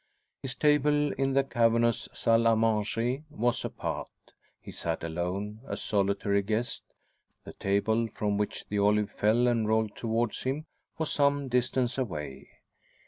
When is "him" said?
10.41-10.65